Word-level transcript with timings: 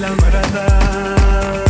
la 0.00 0.14
marada. 0.14 1.69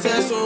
success 0.00 0.39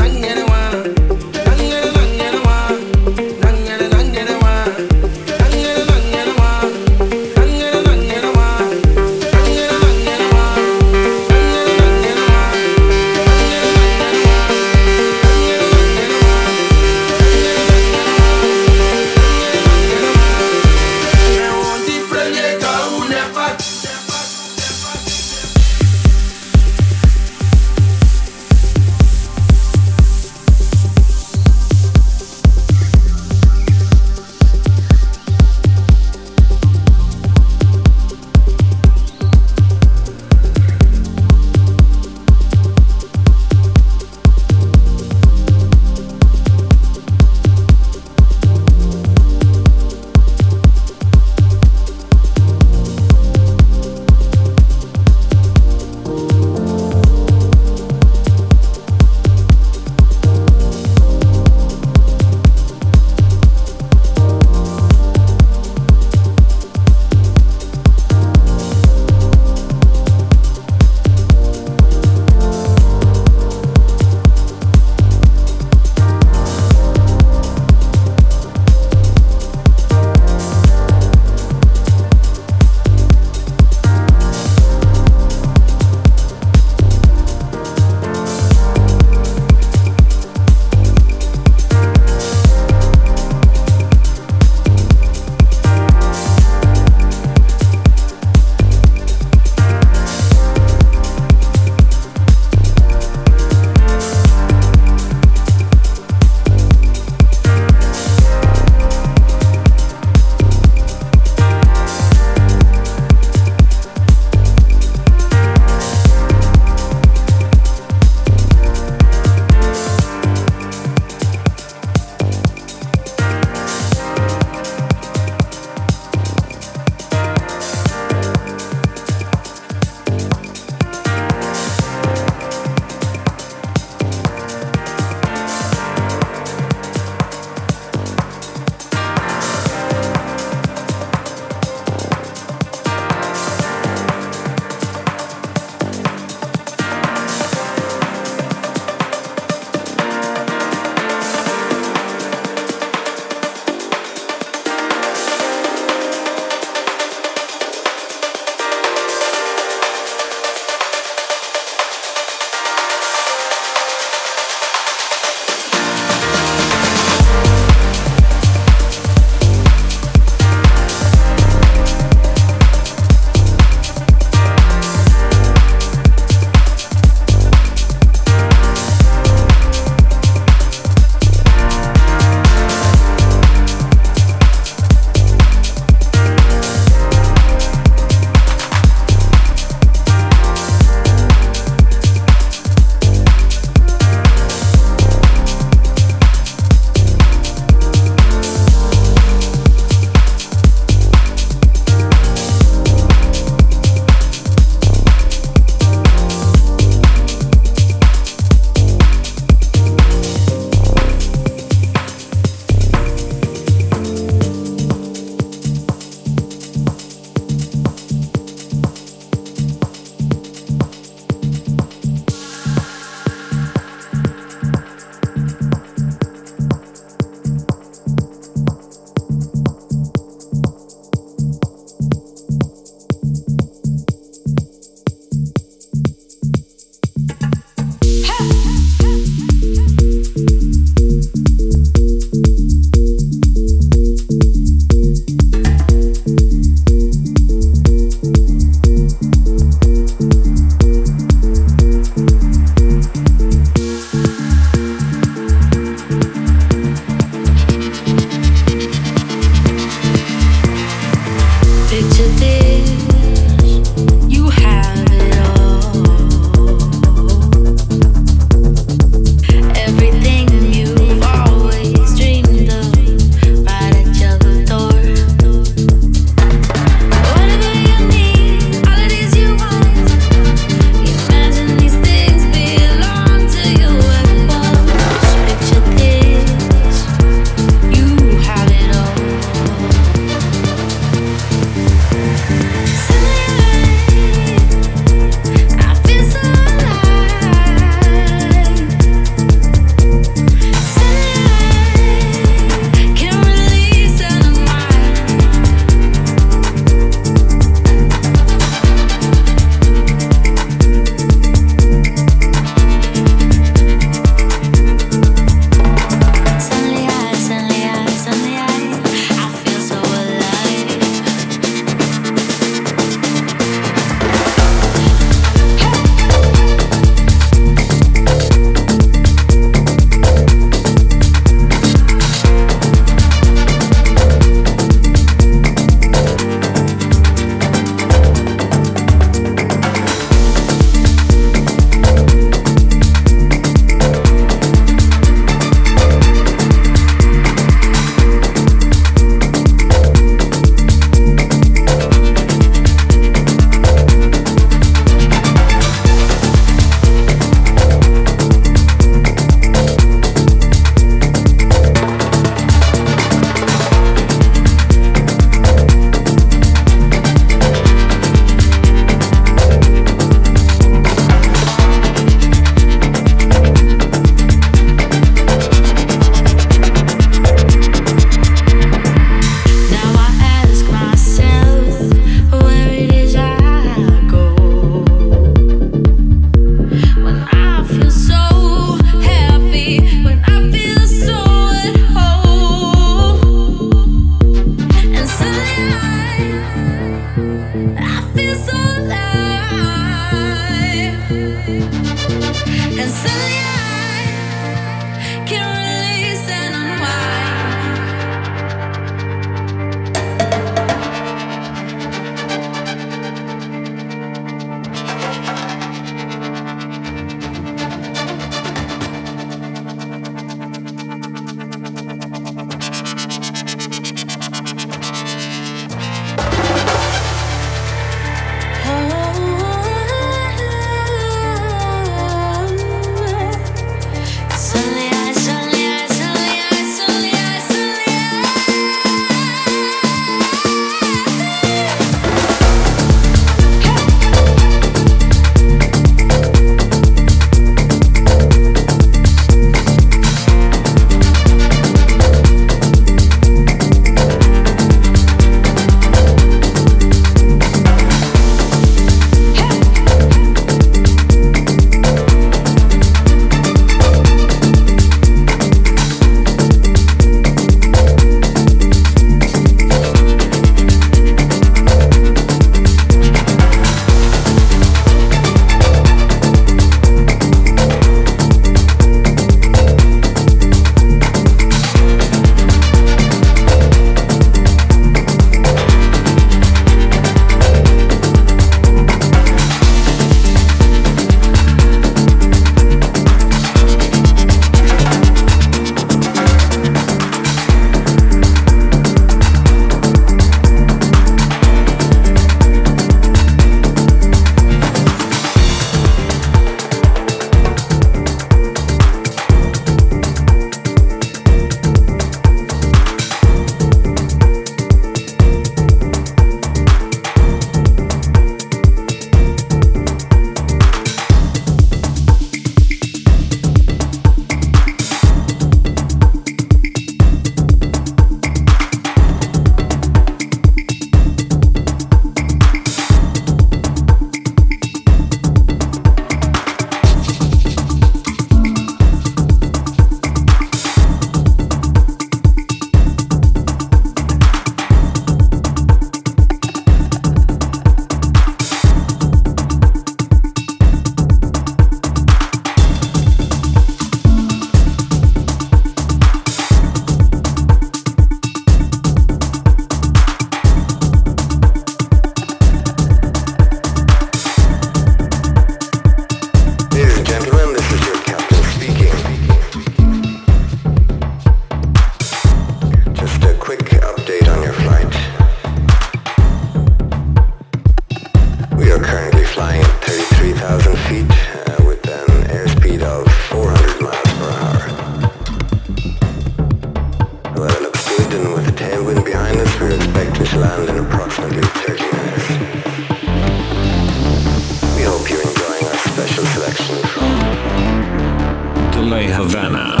Havana. 599.29 600.00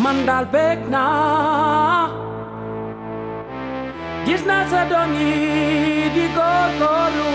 Mandal 0.00 0.44
Bedna 0.52 1.06
gis 4.26 4.42
naa 4.48 4.64
sa 4.72 4.80
doom 4.90 5.10
yi 5.20 5.32
di 6.16 6.24
góorgóorlu 6.36 7.32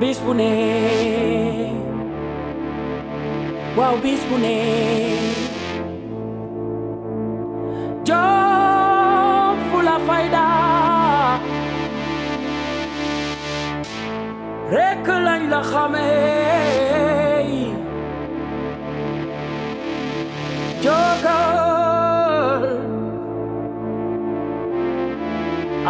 bis 0.00 0.18
bu 0.24 0.32
ne. 0.40 0.52
Waaw 3.76 3.96
bis 4.04 4.22
bu 4.28 4.36
ne. 4.44 4.56
Jom 8.08 9.56
la 15.50 15.60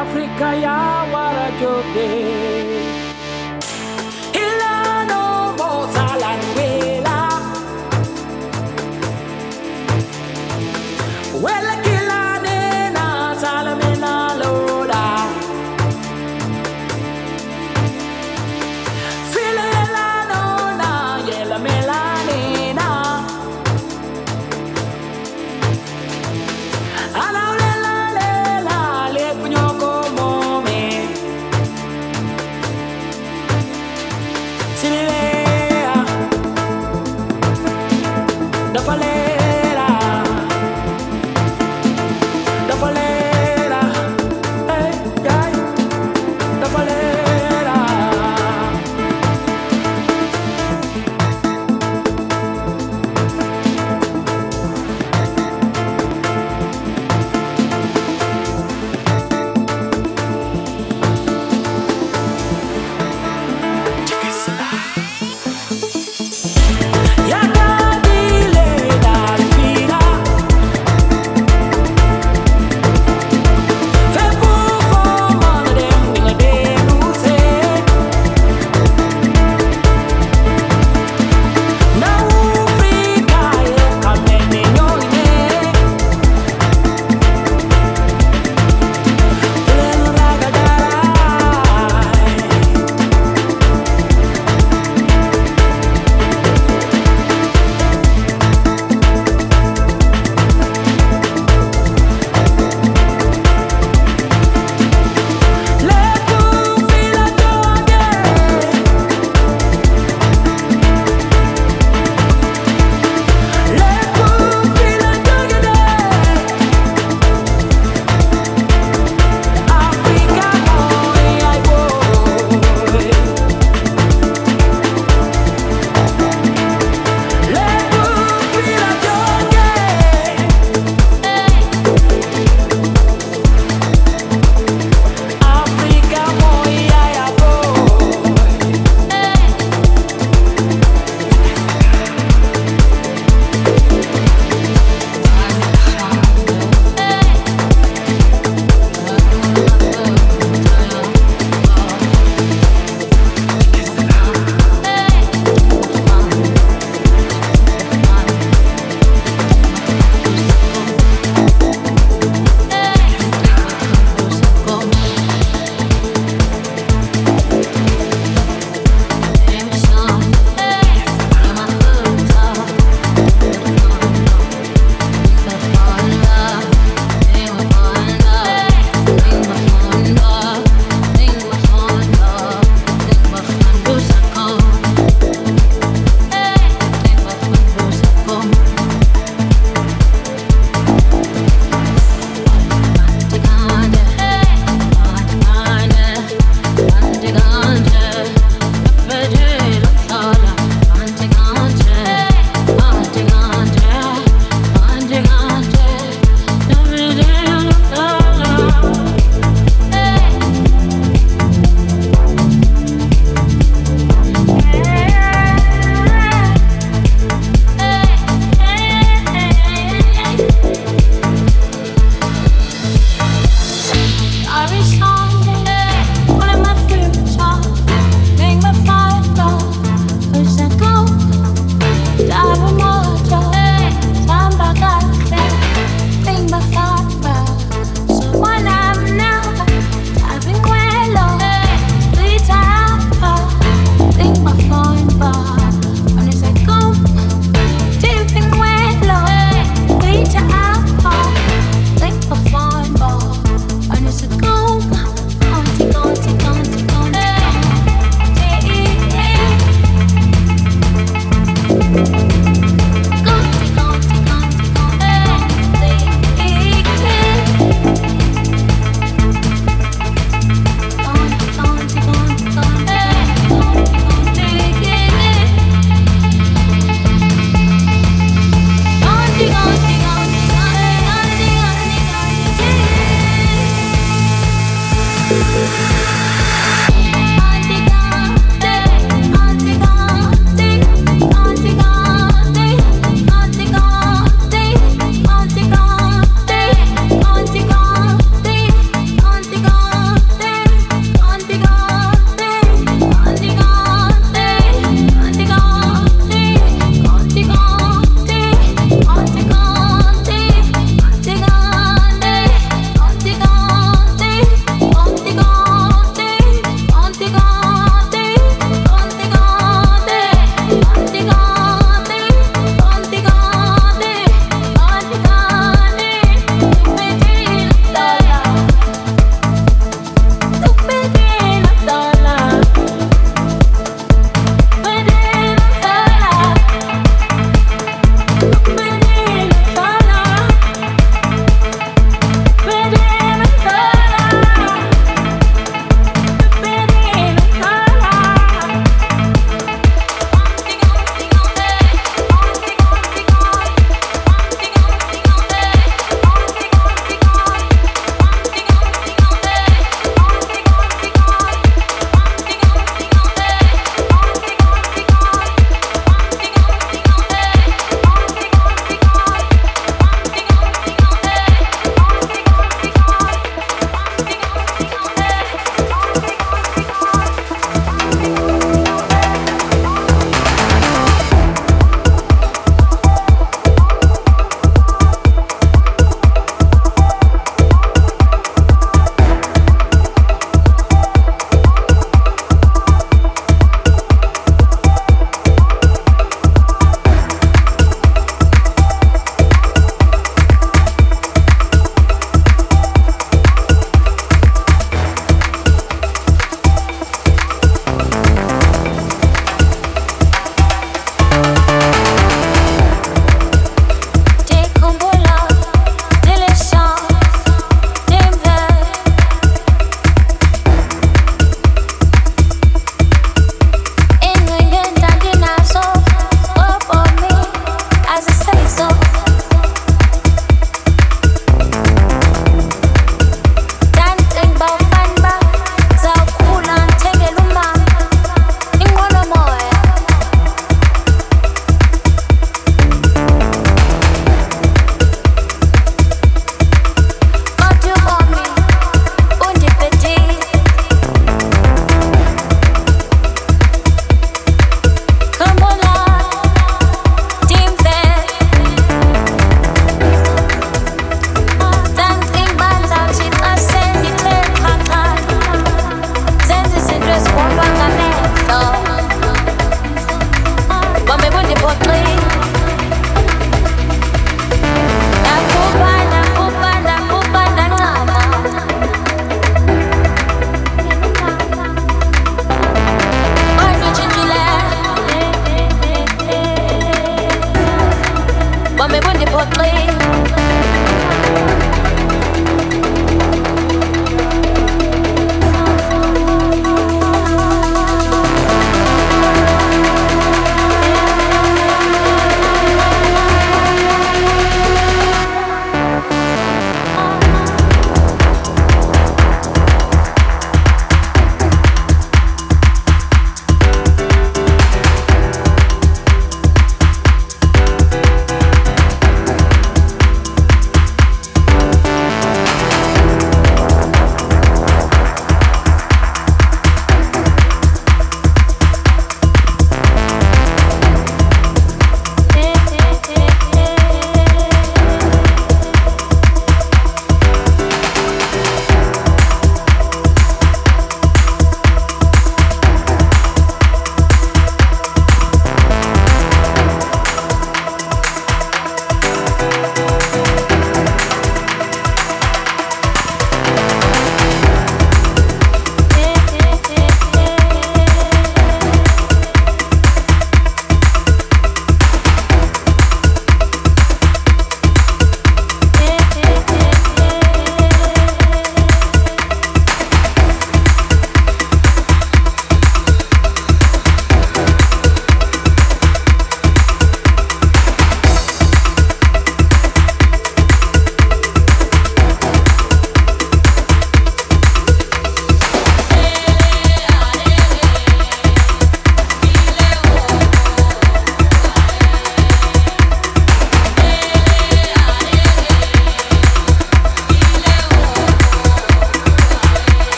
Africa 0.00 0.48
ya 0.62 0.76
wara 1.12 1.50
joge 1.60 2.69